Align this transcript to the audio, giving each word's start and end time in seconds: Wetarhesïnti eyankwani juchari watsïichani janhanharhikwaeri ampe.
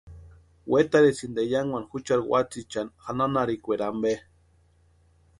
Wetarhesïnti 0.71 1.39
eyankwani 1.45 1.87
juchari 1.91 2.23
watsïichani 2.31 2.91
janhanharhikwaeri 3.05 3.83
ampe. 3.89 4.11